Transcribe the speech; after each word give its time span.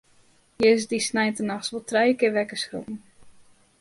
Hja 0.57 0.69
is 0.77 0.85
dy 0.89 0.99
sneintenachts 1.07 1.71
wol 1.71 1.85
trije 1.89 2.15
kear 2.19 2.35
wekker 2.35 2.59
skrokken. 2.63 2.97